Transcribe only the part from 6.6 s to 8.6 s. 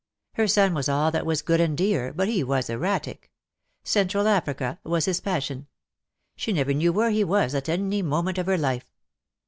knew where he was at any moment of her